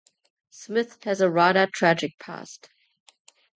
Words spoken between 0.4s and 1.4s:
Smith has a